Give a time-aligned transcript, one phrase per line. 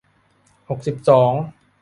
[0.69, 1.33] หกสิบสอง